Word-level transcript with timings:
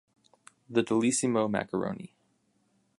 The 0.67 0.81
Dullissimo 0.83 1.47
Maccaroni. 1.47 2.09